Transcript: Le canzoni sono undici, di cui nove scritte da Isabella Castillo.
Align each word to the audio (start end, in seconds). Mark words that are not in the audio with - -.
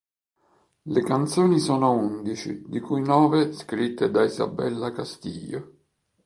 Le 0.87 1.03
canzoni 1.03 1.59
sono 1.59 1.91
undici, 1.91 2.63
di 2.65 2.79
cui 2.79 3.03
nove 3.03 3.53
scritte 3.53 4.09
da 4.09 4.23
Isabella 4.23 4.91
Castillo. 4.91 5.73